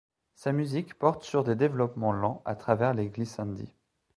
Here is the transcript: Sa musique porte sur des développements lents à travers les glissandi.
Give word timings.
Sa 0.33 0.51
musique 0.51 0.97
porte 0.97 1.21
sur 1.21 1.43
des 1.43 1.55
développements 1.55 2.11
lents 2.11 2.41
à 2.45 2.55
travers 2.55 2.95
les 2.95 3.07
glissandi. 3.09 3.71